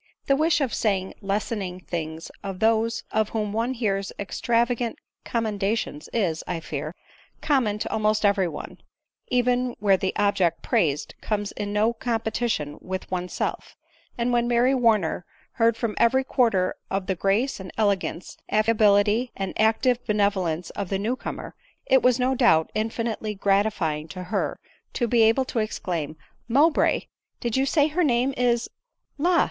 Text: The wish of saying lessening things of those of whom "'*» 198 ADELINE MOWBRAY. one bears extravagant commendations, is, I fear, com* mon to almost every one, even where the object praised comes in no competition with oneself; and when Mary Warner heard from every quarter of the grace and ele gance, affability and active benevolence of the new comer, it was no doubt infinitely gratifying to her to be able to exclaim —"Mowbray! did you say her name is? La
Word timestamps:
The 0.25 0.35
wish 0.35 0.61
of 0.61 0.73
saying 0.73 1.13
lessening 1.21 1.79
things 1.81 2.31
of 2.41 2.57
those 2.57 3.03
of 3.11 3.29
whom 3.29 3.51
"'*» 3.53 3.53
198 3.53 3.53
ADELINE 3.53 3.53
MOWBRAY. 3.53 3.57
one 3.59 3.95
bears 3.95 4.11
extravagant 4.17 4.99
commendations, 6.03 6.09
is, 6.11 6.43
I 6.47 6.59
fear, 6.59 6.95
com* 7.41 7.65
mon 7.65 7.77
to 7.77 7.91
almost 7.91 8.25
every 8.25 8.47
one, 8.47 8.79
even 9.27 9.75
where 9.79 9.97
the 9.97 10.15
object 10.15 10.63
praised 10.63 11.13
comes 11.21 11.51
in 11.51 11.71
no 11.71 11.93
competition 11.93 12.79
with 12.81 13.11
oneself; 13.11 13.75
and 14.17 14.33
when 14.33 14.47
Mary 14.47 14.73
Warner 14.73 15.23
heard 15.51 15.77
from 15.77 15.93
every 15.99 16.23
quarter 16.23 16.73
of 16.89 17.05
the 17.05 17.13
grace 17.13 17.59
and 17.59 17.71
ele 17.77 17.95
gance, 17.95 18.37
affability 18.51 19.31
and 19.35 19.53
active 19.61 20.03
benevolence 20.07 20.71
of 20.71 20.89
the 20.89 20.97
new 20.97 21.15
comer, 21.15 21.53
it 21.85 22.01
was 22.01 22.19
no 22.19 22.33
doubt 22.33 22.71
infinitely 22.73 23.35
gratifying 23.35 24.07
to 24.07 24.23
her 24.23 24.59
to 24.93 25.07
be 25.07 25.21
able 25.21 25.45
to 25.45 25.59
exclaim 25.59 26.17
—"Mowbray! 26.47 27.01
did 27.39 27.55
you 27.55 27.67
say 27.67 27.87
her 27.89 28.03
name 28.03 28.33
is? 28.35 28.67
La 29.19 29.39